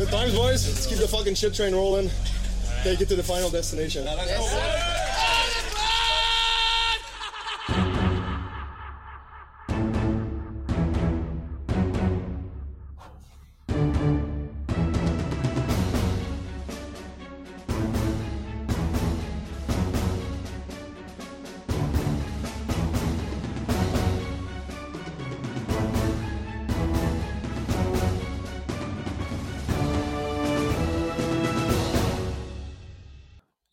[0.00, 0.66] Good times, boys.
[0.66, 2.10] Let's keep the fucking shit train rolling.
[2.82, 4.06] Take it to the final destination.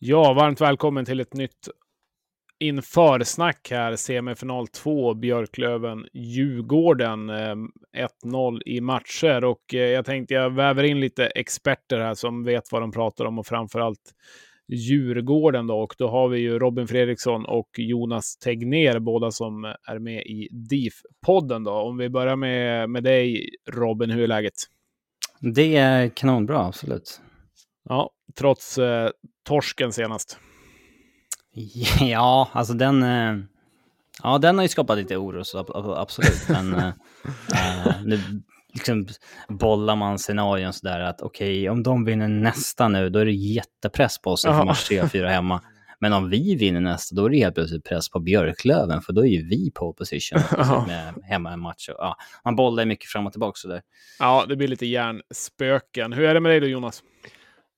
[0.09, 1.67] Ja, varmt välkommen till ett nytt
[2.59, 3.95] införsnack här.
[3.95, 7.29] Semifinal 2, Björklöven-Djurgården.
[7.29, 7.67] 1-0
[8.47, 12.71] ehm, i matcher och eh, jag tänkte jag väver in lite experter här som vet
[12.71, 14.13] vad de pratar om och framförallt
[14.67, 15.79] Djurgården då.
[15.79, 20.49] Och då har vi ju Robin Fredriksson och Jonas Tegner, båda som är med i
[20.51, 21.71] DIF-podden då.
[21.71, 24.53] Om vi börjar med, med dig Robin, hur är läget?
[25.39, 27.21] Det är kanonbra, absolut.
[27.89, 29.09] Ja, trots eh,
[29.47, 30.39] torsken senast.
[31.99, 33.03] Ja, alltså den...
[33.03, 33.35] Eh,
[34.23, 35.59] ja, den har ju skapat lite oro, så
[35.97, 36.49] absolut.
[36.49, 36.87] Men eh,
[37.53, 38.19] eh, nu
[38.73, 39.07] liksom
[39.47, 43.31] bollar man scenarion sådär att okej, okay, om de vinner nästa nu, då är det
[43.31, 45.61] jättepress på oss inför match 3-4 hemma.
[45.99, 49.25] Men om vi vinner nästa, då är det helt plötsligt press på Björklöven, för då
[49.25, 50.41] är ju vi på position
[50.87, 51.89] med hemma en match.
[51.89, 53.81] Och, ja, man bollar mycket fram och tillbaka sådär.
[54.19, 56.13] Ja, det blir lite hjärnspöken.
[56.13, 57.03] Hur är det med dig då, Jonas?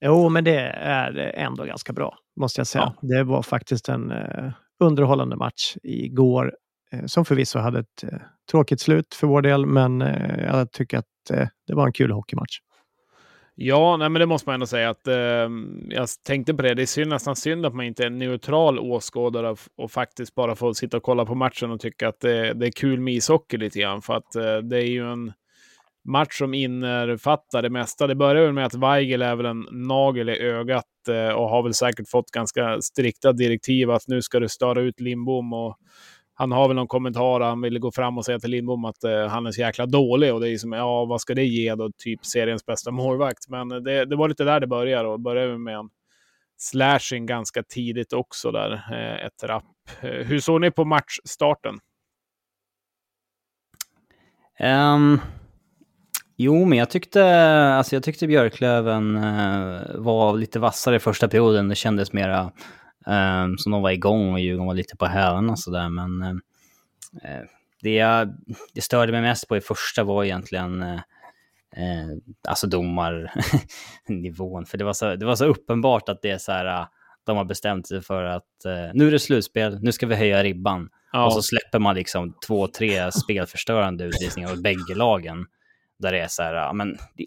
[0.02, 2.94] Jo, men det är ändå ganska bra, måste jag säga.
[3.02, 3.08] Ja.
[3.08, 6.54] Det var faktiskt en eh, underhållande match igår,
[6.92, 8.20] eh, som förvisso hade ett eh,
[8.52, 12.12] tråkigt slut för vår del, men eh, jag tycker att eh, det var en kul
[12.12, 12.60] hockeymatch.
[13.62, 15.50] Ja, nej, men det måste man ändå säga att eh,
[15.90, 16.74] jag tänkte på det.
[16.74, 20.36] Det är synd, nästan synd att man inte är en neutral åskådare och, och, faktiskt
[20.36, 23.14] bara får sitta och kolla på matchen och tycka att det, det är kul med
[23.14, 24.02] ishockey lite grann.
[24.02, 25.34] För att eh, det är ju en
[26.10, 28.08] match som innefattar det mesta.
[28.08, 31.64] Det börjar väl med att Weigel är väl en nagel i ögat eh, och har
[31.64, 35.54] väl säkert fått ganska strikta direktiv att nu ska du störa ut Lindbom.
[35.54, 35.78] Och
[36.34, 39.28] han har väl någon kommentar, han ville gå fram och säga till Lindbom att eh,
[39.28, 41.92] han är så jäkla dålig och det är som, ja vad ska det ge då,
[41.98, 43.50] typ seriens bästa målvakt.
[43.50, 45.90] Men eh, det, det var lite där det började och började med en
[46.58, 48.94] slashing ganska tidigt också där,
[49.26, 49.64] ett rapp.
[50.02, 51.80] Hur såg ni på matchstarten?
[54.60, 55.20] Um,
[56.42, 57.24] Jo, men jag tyckte,
[57.74, 61.68] alltså jag tyckte Björklöven eh, var lite vassare i första perioden.
[61.68, 62.52] Det kändes mera
[63.08, 65.90] eh, som de var igång och Djurgården var lite på hälarna sådär.
[65.90, 66.30] Men eh,
[67.24, 67.42] eh,
[67.82, 68.36] det jag
[68.74, 70.94] det störde mig mest på i första var egentligen eh,
[71.76, 72.08] eh
[72.48, 74.66] alltså domarnivån.
[74.70, 76.88] För det var, så, det var så uppenbart att det är så här,
[77.26, 80.44] de har bestämt sig för att eh, nu är det slutspel, nu ska vi höja
[80.44, 80.90] ribban.
[81.12, 81.26] Ja.
[81.26, 85.46] Och så släpper man liksom två, tre spelförstörande utvisningar åt bägge lagen.
[86.00, 87.26] Där det är så här, ja, men det,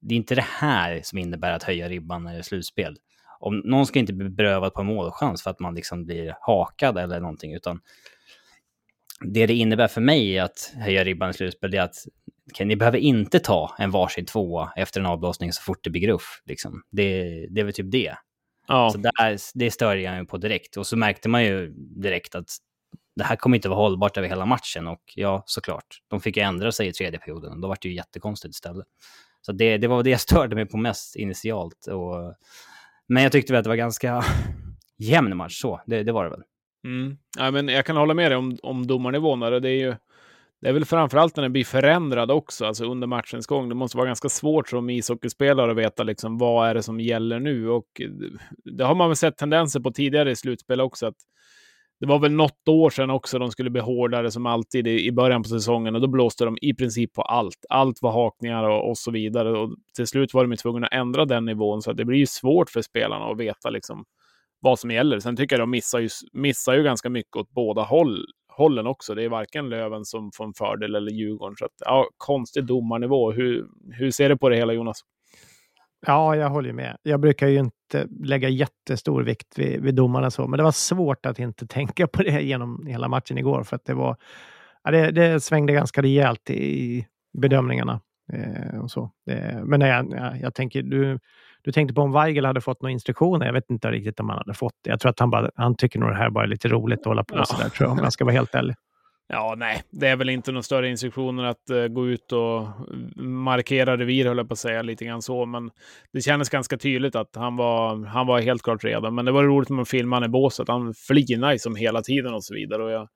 [0.00, 2.96] det, är inte det här som innebär att höja ribban när det är slutspel.
[3.40, 6.98] Om, någon ska inte bli berövad på en målchans för att man liksom blir hakad
[6.98, 7.80] eller någonting, utan
[9.20, 11.96] det det innebär för mig att höja ribban i slutspel är att
[12.52, 16.02] okay, ni behöver inte ta en varsin tvåa efter en avblåsning så fort det blir
[16.02, 16.42] gruff.
[16.46, 16.82] Liksom.
[16.90, 18.14] Det, det är väl typ det.
[18.68, 18.90] Ja.
[18.90, 20.76] Så där, det störde jag mig på direkt.
[20.76, 22.48] Och så märkte man ju direkt att
[23.16, 26.42] det här kommer inte vara hållbart över hela matchen och ja, såklart, de fick ju
[26.42, 27.60] ändra sig i tredje perioden.
[27.60, 28.86] Då var det ju jättekonstigt istället.
[29.40, 31.86] Så det, det var det jag störde mig på mest initialt.
[31.86, 32.34] Och,
[33.08, 34.24] men jag tyckte väl att det var ganska
[34.98, 36.42] jämn match så, det, det var det väl.
[36.84, 37.16] Mm.
[37.38, 39.40] Ja, men jag kan hålla med dig om, om domarnivån.
[39.40, 39.60] Där.
[39.60, 39.94] Det är ju
[40.60, 43.68] det är väl framförallt när den blir förändrad också, alltså under matchens gång.
[43.68, 47.40] Det måste vara ganska svårt som ishockeyspelare att veta liksom, vad är det som gäller
[47.40, 47.68] nu.
[47.68, 48.00] Och
[48.64, 51.06] det har man väl sett tendenser på tidigare i slutspel också.
[51.06, 51.16] Att
[52.00, 55.42] det var väl något år sedan också de skulle bli hårdare som alltid i, början
[55.42, 57.64] på säsongen och då blåste de i princip på allt.
[57.68, 61.24] Allt var hakningar och, och så vidare och till slut var de tvungna att ändra
[61.24, 64.04] den nivån så att det blir ju svårt för spelarna att veta liksom
[64.60, 65.20] vad som gäller.
[65.20, 69.14] Sen tycker jag de missar ju, missar ju ganska mycket åt båda håll, hållen också.
[69.14, 71.56] Det är varken Löven som får en fördel eller Djurgården.
[71.56, 73.32] Så att, ja, konstig domarnivå.
[73.32, 75.00] Hur, hur ser du på det hela Jonas?
[76.06, 76.96] Ja, jag håller med.
[77.02, 81.26] Jag brukar ju inte lägga jättestor vikt vid, vid domarna så, men det var svårt
[81.26, 84.16] att inte tänka på det genom hela matchen igår för att det var.
[84.84, 87.06] Ja, det, det svängde ganska rejält i
[87.38, 88.00] bedömningarna
[88.32, 89.10] eh, och så.
[89.26, 91.18] Det, men nej, jag, jag tänker du.
[91.62, 93.46] Du tänkte på om Weigel hade fått några instruktioner.
[93.46, 94.90] Jag vet inte riktigt om han hade fått det.
[94.90, 97.06] Jag tror att han, bara, han tycker nog det här bara är lite roligt att
[97.06, 97.44] hålla på ja.
[97.44, 98.76] så där, tror jag, om jag ska vara helt ärlig.
[99.28, 102.68] Ja, nej, det är väl inte några större instruktioner att uh, gå ut och
[103.16, 105.46] markera revir, höll jag på att säga, lite grann så.
[105.46, 105.70] Men
[106.12, 109.10] det kändes ganska tydligt att han var, han var helt klart redo.
[109.10, 110.68] Men det var roligt med att filma han i båset.
[110.68, 112.84] Han flinade som hela tiden och så vidare.
[112.84, 113.08] Och jag,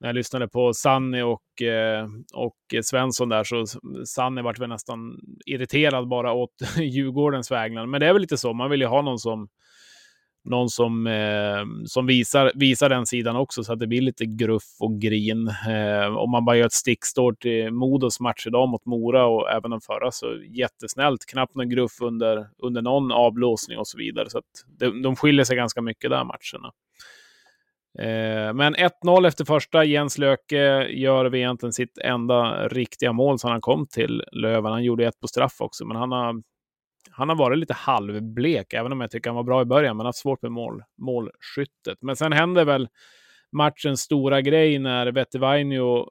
[0.00, 3.66] när jag lyssnade på Sanni och, eh, och Svensson där så
[4.06, 7.86] Sanni vart väl nästan irriterad bara åt Djurgårdens vägnar.
[7.86, 9.48] Men det är väl lite så, man vill ju ha någon som
[10.44, 14.76] någon som, eh, som visar, visar den sidan också så att det blir lite gruff
[14.80, 15.48] och grin.
[15.48, 19.70] Eh, om man bara gör ett stickstår till Modos match idag mot Mora och även
[19.70, 21.26] den förra så jättesnällt.
[21.26, 24.30] Knappt någon gruff under, under någon avblåsning och så vidare.
[24.30, 24.44] Så att
[24.78, 26.72] de, de skiljer sig ganska mycket där matcherna.
[27.98, 29.84] Eh, men 1-0 efter första.
[29.84, 34.72] Jens Löke gör vi egentligen sitt enda riktiga mål sedan han kom till Löven.
[34.72, 36.42] Han gjorde ett på straff också, men han har
[37.22, 40.06] han har varit lite halvblek, även om jag tycker han var bra i början, men
[40.06, 41.98] haft svårt med mål, målskyttet.
[42.00, 42.88] Men sen händer väl
[43.52, 46.10] matchens stora grej när Vettivainio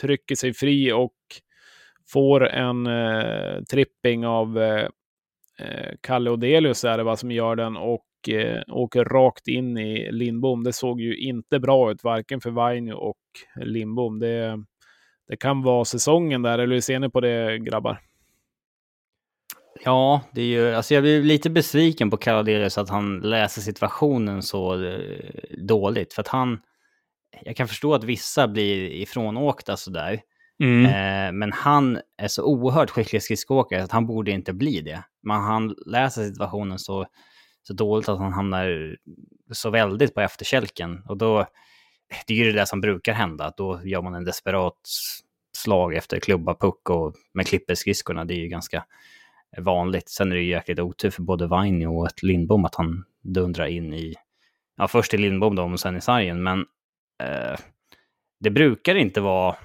[0.00, 1.16] trycker sig fri och
[2.08, 4.88] får en eh, tripping av eh,
[5.58, 10.12] eh Kalle Odelius är det va, som gör den och eh, åker rakt in i
[10.12, 10.64] Lindbom.
[10.64, 13.22] Det såg ju inte bra ut, varken för Vainio och
[13.56, 14.18] Lindbom.
[14.18, 14.64] Det,
[15.28, 18.11] det kan vara säsongen där, eller hur ser ni på det grabbar?
[19.84, 24.42] Ja, det är ju, alltså jag blir lite besviken på Kaladelius att han läser situationen
[24.42, 26.14] så eh, dåligt.
[26.14, 26.60] För att han,
[27.42, 30.20] jag kan förstå att vissa blir ifrånåkta sådär.
[30.62, 30.86] Mm.
[30.86, 35.04] Eh, men han är så oerhört skicklig skridskoåkare att han borde inte bli det.
[35.22, 37.06] Men han läser situationen så,
[37.62, 38.96] så dåligt att han hamnar
[39.52, 41.02] så väldigt på efterkälken.
[41.08, 41.46] Och då,
[42.26, 44.80] det är ju det där som brukar hända, att då gör man en desperat
[45.56, 48.24] slag efter klubba puck och med klipper skridskorna.
[48.24, 48.84] Det är ju ganska
[49.58, 50.08] vanligt.
[50.08, 53.66] Sen är det ju jäkligt otur för både Vainio och ett Lindbom att han dundrar
[53.66, 54.14] in i,
[54.76, 56.58] ja först i Lindbom då och sen i sargen, men
[57.22, 57.58] eh,
[58.40, 59.56] det brukar inte vara,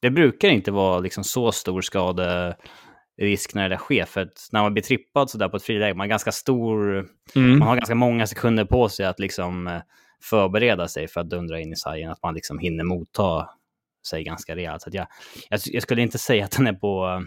[0.00, 4.72] det brukar inte vara liksom så stor skaderisk när det sker, för att när man
[4.72, 7.58] blir trippad sådär på ett friläge, man har ganska stor, mm.
[7.58, 9.80] man har ganska många sekunder på sig att liksom eh,
[10.22, 13.48] förbereda sig för att dundra in i sargen, att man liksom hinner motta
[14.06, 14.82] sig ganska rejält.
[14.82, 15.06] Så jag,
[15.48, 17.24] jag, jag, skulle inte säga att den är på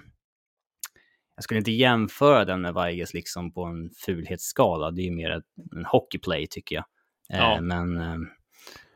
[1.35, 4.91] jag skulle inte jämföra den med Vargas liksom på en fulhetsskala.
[4.91, 5.41] Det är ju mer
[5.75, 6.85] en hockeyplay tycker jag.
[7.33, 7.61] Eh, ja.
[7.61, 8.15] Men eh,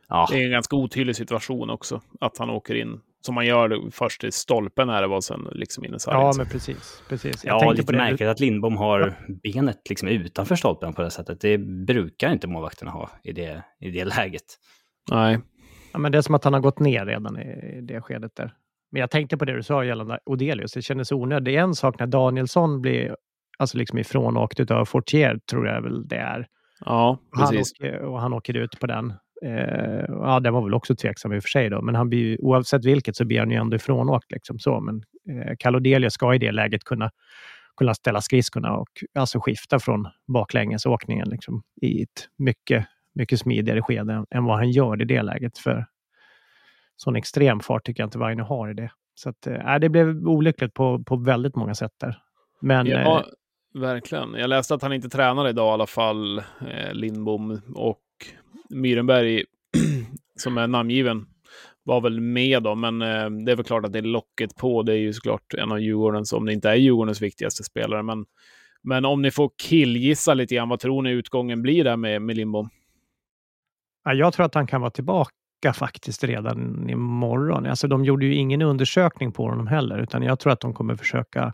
[0.10, 0.28] ja.
[0.32, 2.02] Det är en ganska otydlig situation också.
[2.20, 5.96] Att han åker in som man gör först i stolpen här och sen liksom in
[5.96, 6.22] i sargen.
[6.22, 7.04] Ja, men precis.
[7.10, 7.46] precis.
[7.46, 11.42] Jag ja, lite märkligt att Lindbom har benet liksom utanför stolpen på det sättet.
[11.42, 14.44] Det brukar inte målvakterna ha i det, i det läget.
[15.12, 15.40] Nej.
[15.92, 18.54] Ja, men det är som att han har gått ner redan i det skedet där.
[18.92, 20.72] Men jag tänkte på det du sa gällande Odelius.
[20.72, 21.46] Det kändes onödigt.
[21.46, 23.16] Det är en sak när Danielsson blir
[23.58, 26.48] alltså liksom ifrånåkt av Fortier, tror jag väl det är.
[26.86, 27.74] Ja, precis.
[27.80, 29.14] Han åker, och han åker ut på den.
[29.46, 32.42] Eh, ja, den var väl också tveksam i och för sig då, men han blir,
[32.42, 34.32] oavsett vilket så blir han ju ändå ifrånåkt.
[34.32, 34.80] Liksom så.
[34.80, 37.12] Men eh, Kalodelius ska i det läget kunna,
[37.78, 42.86] kunna ställa skridskorna och alltså skifta från baklängesåkningen liksom, i ett mycket,
[43.16, 45.58] mycket smidigare skede än, än vad han gör i det läget.
[45.58, 45.86] För
[46.98, 48.92] sån extrem fart tycker jag inte Vaino har i det.
[49.16, 52.18] Så att, äh, det blev olyckligt på, på väldigt många sätt där.
[52.62, 54.34] Men, ja, äh, verkligen.
[54.34, 58.04] Jag läste att han inte tränar idag i alla fall, eh, Lindbom och
[58.70, 59.44] Myrenberg
[60.36, 61.26] som är namngiven
[61.84, 64.84] var väl med då, men eh, det är väl klart att det är locket på.
[64.84, 68.04] Det är ju såklart en av Djurgårdens, om det inte är Djurgårdens viktigaste spelare.
[68.04, 68.26] Men,
[68.82, 72.38] men om ni får killgissa lite grann, vad tror ni utgången blir där med, med
[72.38, 72.70] Lindbom?
[74.04, 75.32] Ja, jag tror att han kan vara tillbaka
[75.74, 77.66] faktiskt redan imorgon.
[77.66, 80.96] Alltså, de gjorde ju ingen undersökning på honom heller, utan jag tror att de kommer
[80.96, 81.54] försöka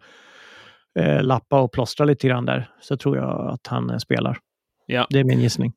[1.00, 2.69] eh, lappa och plåstra lite grann där.
[2.81, 4.38] Så tror jag att han eh, spelar.
[4.86, 5.07] Ja.
[5.10, 5.74] Det är min gissning.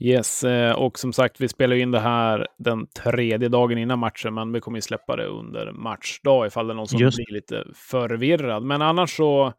[0.00, 4.34] Yes, eh, och som sagt, vi spelar in det här den tredje dagen innan matchen,
[4.34, 7.16] men vi kommer ju släppa det under matchdag ifall det är någon som Just.
[7.16, 8.62] blir lite förvirrad.
[8.62, 9.52] Men annars så,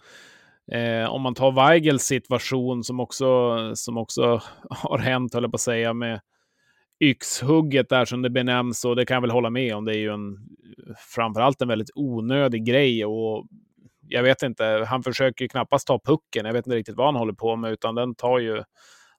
[0.71, 5.55] eh, om man tar Weigels situation som också, som också har hänt, höll jag på
[5.55, 6.19] att säga, med
[6.99, 9.85] yxhugget där som det benämns och det kan jag väl hålla med om.
[9.85, 10.37] Det är ju en
[11.15, 13.47] framförallt en väldigt onödig grej och
[14.07, 16.45] jag vet inte, han försöker ju knappast ta pucken.
[16.45, 18.63] Jag vet inte riktigt vad han håller på med, utan den tar ju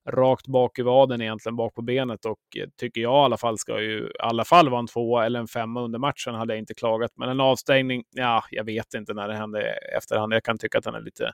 [0.09, 3.59] rakt bak i vaden egentligen, bak på benet och eh, tycker jag i alla fall
[3.59, 6.59] ska ju i alla fall vara en tvåa eller en femma under matchen hade jag
[6.59, 7.11] inte klagat.
[7.17, 9.63] Men en avstängning, ja, jag vet inte när det hände
[9.97, 10.33] efterhand.
[10.33, 11.33] Jag kan tycka att den är lite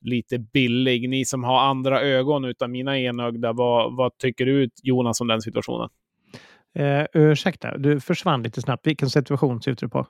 [0.00, 1.08] lite billig.
[1.08, 5.40] Ni som har andra ögon utan mina enögda, vad, vad tycker du Jonas om den
[5.40, 5.88] situationen?
[6.74, 8.86] Eh, ursäkta, du försvann lite snabbt.
[8.86, 10.06] Vilken situation syftar du på?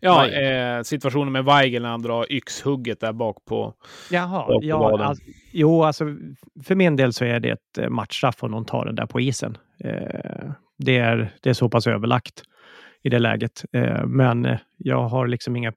[0.00, 3.74] Ja, eh, situationen med Weigel när han drar yxhugget där bak på
[4.10, 6.04] Jaha, bak på ja, alltså, jo, alltså
[6.64, 9.20] för min del så är det ett eh, matchstraff om någon tar den där på
[9.20, 9.58] isen.
[9.84, 12.42] Eh, det, är, det är så pass överlagt
[13.02, 13.64] i det läget.
[13.72, 15.72] Eh, men jag har liksom inga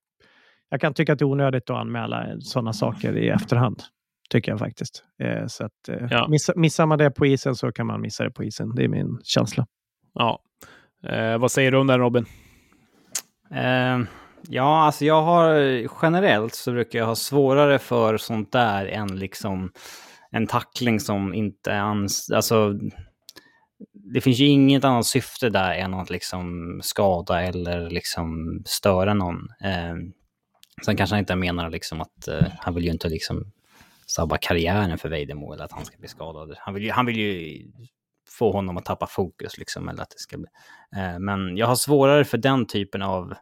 [0.72, 3.84] jag kan tycka att det är onödigt att anmäla sådana saker i efterhand.
[4.30, 5.04] Tycker jag faktiskt.
[5.24, 6.28] Eh, så att, eh, ja.
[6.28, 8.76] missa, missar man det på isen så kan man missa det på isen.
[8.76, 9.68] Det är min känsla.
[10.14, 10.40] Ja.
[11.08, 12.26] Eh, vad säger du om den Robin?
[13.52, 14.00] Eh,
[14.50, 15.56] ja, alltså jag har
[16.02, 19.72] generellt så brukar jag ha svårare för sånt där än liksom
[20.32, 22.32] en tackling som inte ans...
[22.32, 22.74] Alltså,
[24.14, 29.48] det finns ju inget annat syfte där än att liksom skada eller liksom störa någon.
[30.82, 33.52] Eh, sen kanske han inte menar liksom att eh, han vill ju inte liksom
[34.06, 36.56] sabba karriären för Vejdemo eller att han ska bli skadad.
[36.58, 37.62] Han vill ju, han vill ju
[38.30, 39.90] få honom att tappa fokus liksom.
[39.90, 40.48] Eller att det ska bli.
[40.96, 43.34] Eh, men jag har svårare för den typen av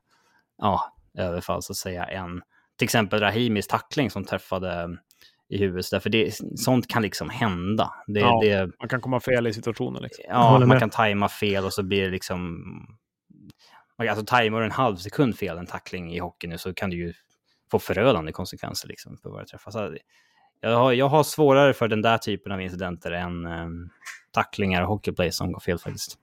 [0.58, 2.42] ja, överfall så att säga än
[2.78, 4.98] till exempel Rahimis tackling som träffade
[5.50, 5.86] i huvudet.
[5.92, 7.94] Därför det, sånt kan liksom hända.
[8.08, 10.04] Det, ja, det, man kan komma fel i situationen.
[10.04, 10.26] Liksom.
[10.28, 12.64] Ja, man kan tajma fel och så blir det liksom...
[14.10, 16.98] Alltså tajmar du en halv sekund fel en tackling i hockey nu så kan du
[16.98, 17.14] ju
[17.72, 19.72] få förödande konsekvenser liksom för våra träffar.
[19.72, 19.98] Så
[20.62, 23.68] jag, har, jag har svårare för den där typen av incidenter än eh,
[24.32, 26.18] tacklingar och hockeyplay som går fel faktiskt.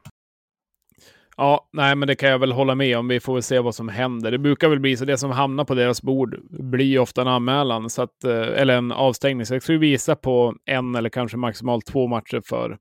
[1.36, 3.08] Ja, nej, men det kan jag väl hålla med om.
[3.08, 4.30] Vi får väl se vad som händer.
[4.30, 5.04] Det brukar väl bli så.
[5.04, 8.92] Det som hamnar på deras bord blir ofta en anmälan, så att, eh, eller en
[8.92, 9.46] avstängning.
[9.46, 12.78] Så jag skulle visa på en eller kanske maximalt två matcher för,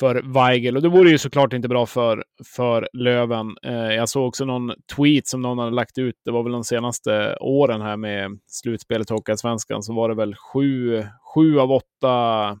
[0.00, 0.76] för Weigel.
[0.76, 2.24] Och det vore ju såklart inte bra för,
[2.56, 3.56] för Löven.
[3.62, 6.14] Eh, jag såg också någon tweet som någon hade lagt ut.
[6.24, 9.82] Det var väl de senaste åren här med slutspelet i Hockeyallsvenskan.
[9.82, 12.58] Så var det väl sju, sju av åtta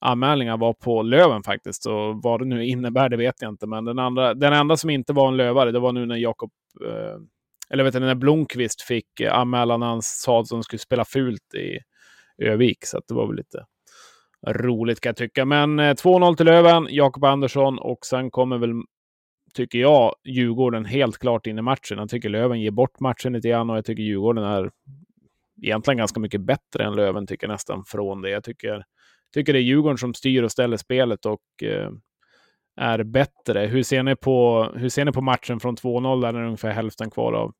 [0.00, 1.86] anmälningar var på Löven faktiskt.
[1.86, 3.66] Och vad det nu innebär, det vet jag inte.
[3.66, 6.50] Men den, andra, den enda som inte var en lövare, det var nu när Jakob,
[6.86, 7.20] eh,
[7.70, 11.04] eller vet du, när Blomqvist fick eh, anmälan när han sa att de skulle spela
[11.04, 11.78] fult i
[12.44, 12.86] Övik.
[12.86, 13.64] Så det var väl lite
[14.46, 15.44] roligt kan jag tycka.
[15.44, 18.72] Men eh, 2-0 till Löven, Jakob Andersson och sen kommer väl,
[19.54, 21.98] tycker jag, Djurgården helt klart in i matchen.
[21.98, 24.70] Jag tycker Löven ger bort matchen lite grann och jag tycker Djurgården är
[25.62, 28.30] egentligen ganska mycket bättre än Löven, tycker jag nästan, från det.
[28.30, 28.84] Jag tycker
[29.34, 31.90] tycker det är Djurgården som styr och ställer spelet och eh,
[32.80, 33.66] är bättre.
[33.66, 36.70] Hur ser, ni på, hur ser ni på matchen från 2-0 där det är ungefär
[36.70, 37.52] hälften kvar av,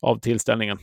[0.00, 0.78] av tillställningen?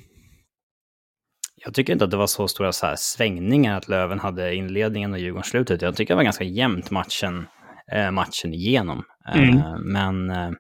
[1.64, 5.14] Jag tycker inte att det var så stora så här svängningar att Löven hade inledningen
[5.14, 5.82] och Djurgården slutet.
[5.82, 7.48] Jag tycker det var ganska jämnt matchen,
[7.92, 9.04] eh, matchen igenom.
[9.34, 9.58] Mm.
[9.58, 10.52] Eh, men eh,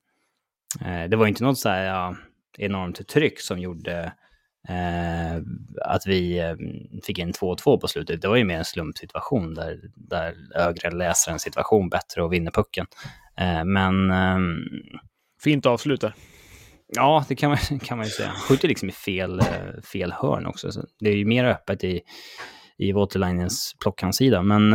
[0.86, 2.16] eh, det var inte något så här ja,
[2.58, 4.14] enormt tryck som gjorde
[4.70, 5.42] Eh,
[5.82, 6.56] att vi eh,
[7.04, 11.32] fick in 2-2 på slutet, det var ju mer en slumpsituation där, där Ögre läser
[11.32, 12.86] en situation bättre och vinner pucken.
[13.38, 14.12] Eh, men...
[14.12, 14.58] Ehm,
[15.44, 16.14] Fint avslut där.
[16.96, 18.32] Ja, det kan man, kan man ju säga.
[18.32, 20.72] Skjuter liksom i fel, eh, fel hörn också.
[20.72, 22.02] Så det är ju mer öppet i,
[22.78, 24.42] i Waterlinens plockhandsida.
[24.42, 24.74] Men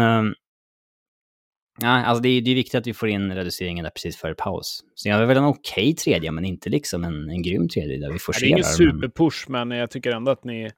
[1.81, 4.35] Ja, alltså det är, det är viktigt att vi får in reduceringen där precis före
[4.35, 4.85] paus.
[4.95, 7.99] Så jag har väl en okej okay tredje, men inte liksom en, en grym tredje
[7.99, 8.41] där vi forcerar.
[8.41, 10.71] Det är ingen superpush, men jag tycker ändå att ni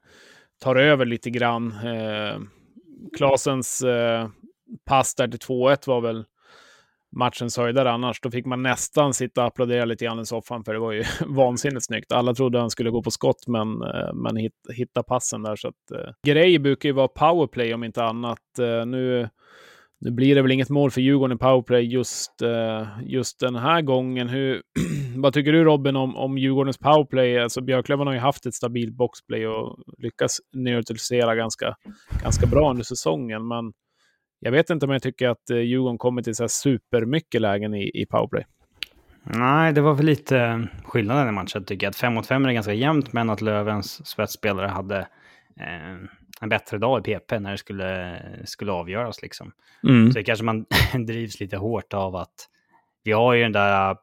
[0.63, 1.73] tar över lite grann.
[1.73, 2.41] Eh,
[3.17, 4.29] Klasens eh,
[4.85, 6.25] pass där till 2-1 var väl
[7.17, 8.21] matchens höjdare annars.
[8.21, 11.05] Då fick man nästan sitta och applådera lite grann i soffan, för det var ju
[11.27, 12.13] vansinnigt snyggt.
[12.13, 15.57] Alla trodde han skulle gå på skott, men, eh, men hit, hitta passen där.
[15.57, 18.59] Så att, eh, grej brukar ju vara powerplay om inte annat.
[18.59, 19.29] Eh, nu
[20.01, 23.83] nu blir det väl inget mål för Djurgården i powerplay just, eh, just den här
[23.83, 24.29] gången.
[24.29, 24.63] Hur,
[25.17, 27.39] vad tycker du Robin om, om Djurgårdens powerplay?
[27.39, 31.75] Alltså Björklöven har ju haft ett stabilt boxplay och lyckats neutralisera ganska,
[32.23, 33.49] ganska bra under säsongen.
[33.49, 33.73] Men
[34.41, 37.75] jag vet inte om jag tycker att uh, Djurgården kommer till så här supermycket lägen
[37.75, 38.47] i, i powerplay.
[39.23, 41.91] Nej, det var väl lite skillnaden i matchen tycker jag.
[41.91, 44.99] Att 5 mot 5 är ganska jämnt, men att Lövens spetsspelare hade
[45.61, 45.97] eh,
[46.41, 49.23] en bättre dag i PP när det skulle, skulle avgöras.
[49.23, 49.53] Liksom.
[49.89, 50.13] Mm.
[50.13, 50.67] Så det kanske man
[51.07, 52.35] drivs lite hårt av att
[53.05, 53.97] vi har ju den där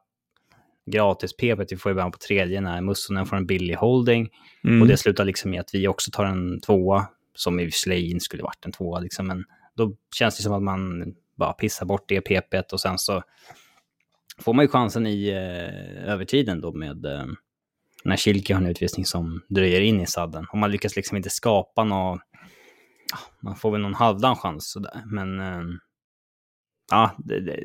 [0.86, 4.28] gratis PP vi får i början på tredje när Mussonen får en billig holding.
[4.64, 4.82] Mm.
[4.82, 8.42] Och det slutar liksom med att vi också tar en tvåa, som i Slein skulle
[8.42, 9.00] varit en tvåa.
[9.00, 9.26] Liksom.
[9.26, 9.44] Men
[9.78, 11.04] då känns det som att man
[11.36, 13.22] bara pissar bort det PP och sen så
[14.38, 17.26] får man ju chansen i eh, övertiden då med eh,
[18.04, 20.46] när Kilke har en utvisning som dröjer in i sadden.
[20.52, 22.20] Och man lyckas liksom inte skapa något
[23.40, 25.02] man får väl någon halvdan chans sådär.
[25.06, 25.62] Men eh,
[26.90, 27.64] ja, det, det,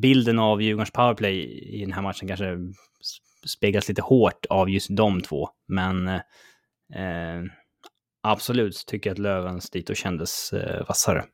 [0.00, 2.58] bilden av Djurgårdens powerplay i den här matchen kanske
[3.46, 5.48] speglas lite hårt av just de två.
[5.68, 6.20] Men eh,
[6.94, 7.42] eh
[8.22, 11.24] absolut tycker jag att Lövens dito kändes äh, vassare.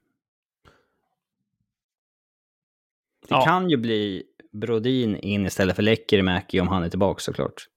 [3.28, 3.44] Det ja.
[3.44, 7.68] kan ju bli Brodin in istället för Lekkerimäki om han är tillbaka såklart.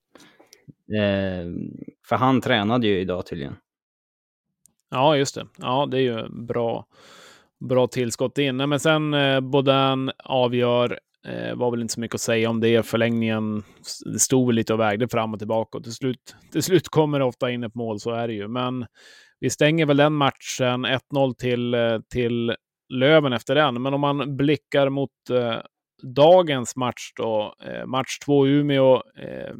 [0.94, 1.46] Eh,
[2.06, 3.56] för han tränade ju idag tydligen.
[4.90, 5.48] Ja, just det.
[5.58, 6.86] Ja, det är ju bra,
[7.60, 8.58] bra tillskott in.
[8.58, 11.00] Men sen eh, Bodan avgör.
[11.28, 12.86] Eh, var väl inte så mycket att säga om det.
[12.86, 13.64] Förlängningen
[14.14, 15.78] det stod väl lite och vägde fram och tillbaka.
[15.78, 18.48] Och till, slut, till slut kommer det ofta in ett mål, så är det ju.
[18.48, 18.86] Men
[19.40, 22.56] vi stänger väl den matchen 1-0 till, eh, till
[22.94, 23.82] Löven efter den.
[23.82, 25.58] Men om man blickar mot eh,
[26.16, 28.96] dagens match då, eh, match 2 Umeå.
[28.96, 29.56] Eh,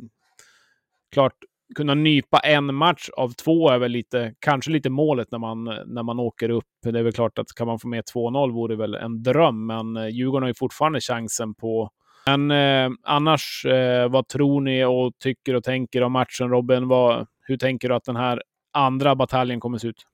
[1.14, 1.34] klart,
[1.76, 6.04] kunna nypa en match av två är väl lite, kanske lite målet när man, när
[6.04, 6.66] man åker upp.
[6.84, 9.98] Det är väl klart att kan man få med 2-0 vore väl en dröm, men
[9.98, 11.90] eh, Djurgården har ju fortfarande chansen på
[12.26, 16.88] men eh, annars, eh, vad tror ni och tycker och tänker om matchen, Robin?
[16.88, 20.06] Vad, hur tänker du att den här andra bataljen kommer se ut?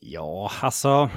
[0.00, 1.10] Ja, alltså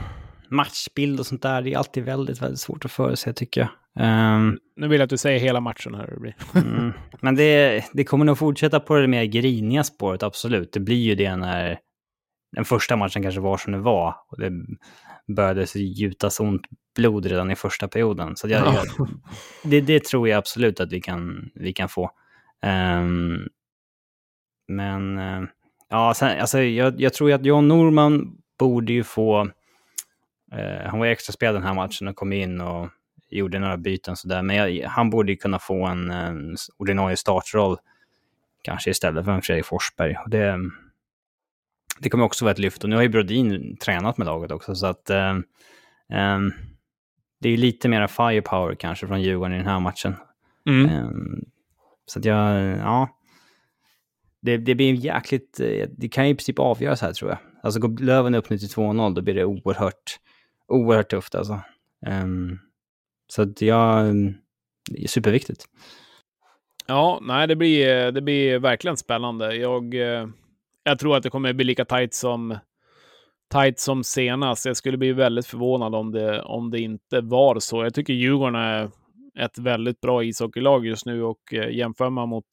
[0.52, 3.70] matchbild och sånt där, det är alltid väldigt, väldigt svårt att förutse tycker jag.
[3.96, 6.08] Um, nu vill jag att du säger hela matchen här.
[6.08, 6.36] Det blir.
[6.56, 10.74] mm, men det, det kommer nog fortsätta på det mer griniga spåret, absolut.
[10.74, 11.80] Det blir ju det när
[12.52, 14.16] den första matchen kanske var som det var.
[14.28, 14.52] Och det
[15.36, 16.62] började gjutas ont
[16.96, 18.36] blod redan i första perioden.
[18.36, 19.10] Så jag, jag,
[19.64, 22.12] det, det, tror jag absolut att vi kan, vi kan få.
[22.66, 23.48] Um,
[24.68, 25.44] men uh,
[25.90, 29.50] ja, sen, alltså, jag, jag tror att John Norman borde ju få...
[30.54, 32.90] Uh, han var extra spelad den här matchen och kom in och
[33.30, 34.42] gjorde några byten sådär.
[34.42, 37.78] Men jag, han borde ju kunna få en, en ordinarie startroll.
[38.62, 40.16] Kanske istället för en Fredrik Forsberg.
[40.24, 40.58] Och det,
[42.00, 42.84] det kommer också vara ett lyft.
[42.84, 44.76] Och nu har ju Brodin tränat med laget också.
[44.76, 45.44] Så att um,
[46.14, 46.54] um,
[47.40, 50.16] det är lite mera firepower kanske från Djurgården i den här matchen.
[50.70, 51.06] Mm.
[51.06, 51.46] Um,
[52.06, 53.10] så att jag, ja.
[54.42, 57.40] Det, det blir jäkligt, eh, det kan ju i princip avgöras här tror jag.
[57.64, 60.20] Alltså går Löven upp nu till 2-0 då blir det oerhört,
[60.70, 61.60] oerhört tufft alltså.
[62.08, 62.60] Um,
[63.28, 64.06] så att jag,
[64.92, 65.66] det är superviktigt.
[66.88, 69.56] Ja, nej, det blir, det blir verkligen spännande.
[69.56, 70.28] Jag, eh,
[70.84, 72.58] jag tror att det kommer bli lika tajt som
[73.50, 74.66] tajt som senast.
[74.66, 77.84] Jag skulle bli väldigt förvånad om det, om det inte var så.
[77.84, 78.90] Jag tycker Djurgården är
[79.40, 82.46] ett väldigt bra ishockeylag just nu och eh, jämför man mot,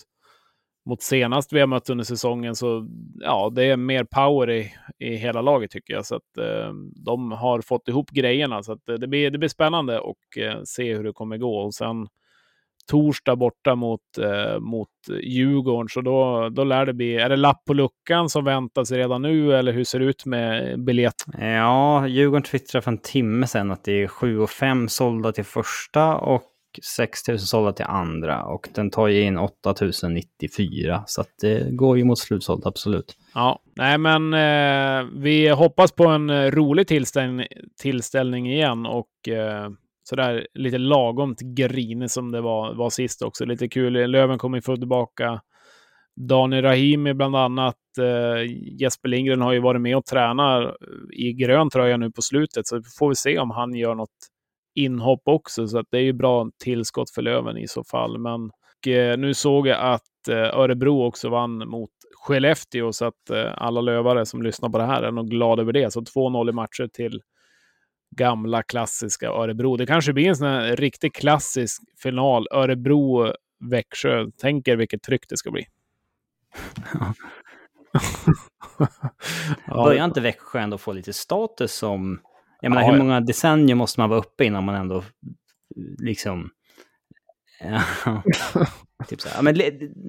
[0.86, 2.86] mot senast vi har mött under säsongen så
[3.20, 6.06] ja, det är mer power i, i hela laget tycker jag.
[6.06, 6.72] Så att eh,
[7.04, 8.62] de har fått ihop grejerna.
[8.62, 11.58] Så att, eh, det, blir, det blir spännande och eh, se hur det kommer gå.
[11.58, 12.08] Och sen
[12.90, 14.88] torsdag borta mot, eh, mot
[15.22, 15.88] Djurgården.
[15.88, 17.16] Så då, då lär det bli...
[17.16, 20.80] Är det lapp på luckan som väntas redan nu eller hur ser det ut med
[20.84, 21.24] biljett?
[21.38, 25.44] Ja, Djurgården twittrade för en timme sedan att det är 7 och 5 sålda till
[25.44, 26.42] första och
[26.82, 28.44] 6 000 sålda till andra.
[28.44, 29.74] Och den tar ju in 8
[30.08, 31.02] 094.
[31.06, 33.16] Så att det går ju mot slutsålt, absolut.
[33.34, 37.46] Ja, nej men eh, vi hoppas på en eh, rolig tillställning,
[37.80, 39.68] tillställning igen och eh,
[40.04, 43.44] sådär lite lagomt grinig som det var, var sist också.
[43.44, 44.10] Lite kul.
[44.10, 45.40] Löven kommer få tillbaka
[46.16, 47.76] Daniel Rahimi bland annat.
[47.98, 50.74] Eh, Jesper Lindgren har ju varit med och tränat
[51.12, 54.16] i grön tröja nu på slutet, så får vi se om han gör något
[54.76, 55.68] inhopp också.
[55.68, 58.18] Så att det är ju bra tillskott för Löven i så fall.
[58.18, 58.40] Men
[58.86, 64.26] uh, nu såg jag att uh, Örebro också vann mot Skellefteå, så att alla lövare
[64.26, 65.92] som lyssnar på det här är nog glada över det.
[65.92, 67.22] Så 2-0 i matcher till
[68.16, 69.76] gamla klassiska Örebro.
[69.76, 72.46] Det kanske blir en sån här riktigt klassisk final.
[72.50, 74.30] Örebro-Växjö.
[74.40, 75.64] Tänk er vilket tryck det ska bli.
[79.66, 79.84] ja.
[79.84, 82.20] Börjar inte Växjö ändå få lite status som...
[82.66, 85.04] Jag menar, ja, hur många decennier måste man vara uppe innan man ändå
[85.98, 86.50] liksom...
[89.08, 89.42] typ så här.
[89.42, 89.54] Men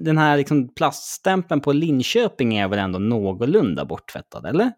[0.04, 4.72] den här liksom plaststämpeln på Linköping är väl ändå någorlunda borttvättad, eller?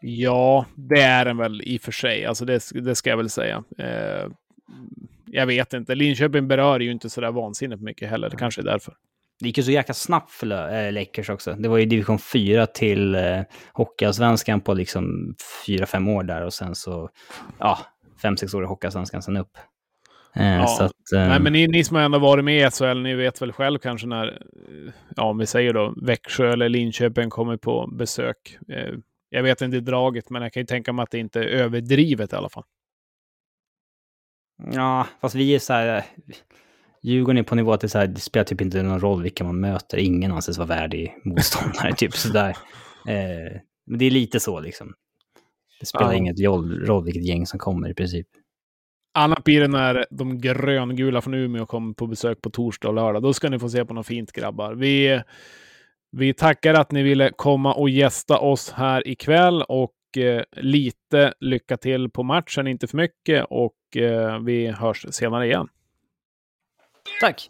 [0.00, 2.24] Ja, det är den väl i och för sig.
[2.24, 3.64] Alltså det, det ska jag väl säga.
[3.78, 4.30] Eh,
[5.26, 5.94] jag vet inte.
[5.94, 8.30] Linköping berör ju inte så där vansinnigt mycket heller.
[8.30, 8.94] Det kanske är därför.
[9.40, 11.52] Det gick ju så jäkla snabbt för äh, Lakers också.
[11.52, 13.40] Det var ju division 4 till äh,
[13.72, 15.34] Hockeyallsvenskan på liksom
[15.66, 17.10] 4-5 år där och sen så,
[17.58, 17.78] ja,
[18.22, 19.58] 5-6 år i Hockeyallsvenskan sen upp.
[20.34, 20.84] Eh, ja.
[20.84, 21.28] Att, eh...
[21.28, 23.78] Nej, men ni, ni som har ändå varit med i SHL, ni vet väl själv
[23.78, 24.42] kanske när,
[25.16, 28.58] ja, om vi säger då Växjö eller Linköping kommer på besök.
[28.68, 28.94] Eh,
[29.30, 32.32] jag vet inte draget, men jag kan ju tänka mig att det inte är överdrivet
[32.32, 32.64] i alla fall.
[34.72, 36.04] Ja, fast vi är så här...
[37.02, 39.44] Djurgården är på nivå att det, så här, det spelar typ inte någon roll vilka
[39.44, 39.98] man möter.
[39.98, 42.56] Ingen anses vara värdig motståndare, typ sådär.
[43.08, 44.94] Eh, men det är lite så liksom.
[45.80, 46.14] Det spelar ja.
[46.14, 48.26] inget roll vilket gäng som kommer i princip.
[49.14, 53.22] Annat blir det när de gröngula från Umeå kommer på besök på torsdag och lördag.
[53.22, 54.74] Då ska ni få se på något fint grabbar.
[54.74, 55.22] Vi
[56.10, 61.76] vi tackar att ni ville komma och gästa oss här ikväll och eh, lite lycka
[61.76, 65.68] till på matchen, inte för mycket och eh, vi hörs senare igen.
[67.20, 67.48] Tack!